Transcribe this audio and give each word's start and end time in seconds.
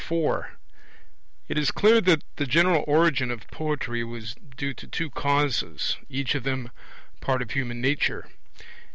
4 0.07 0.53
It 1.47 1.59
is 1.59 1.69
clear 1.69 2.01
that 2.01 2.23
the 2.37 2.47
general 2.47 2.83
origin 2.87 3.29
of 3.29 3.45
poetry 3.51 4.03
was 4.03 4.33
due 4.57 4.73
to 4.73 4.87
two 4.87 5.11
causes, 5.11 5.97
each 6.09 6.33
of 6.33 6.41
them 6.41 6.71
part 7.19 7.43
of 7.43 7.51
human 7.51 7.79
nature. 7.81 8.27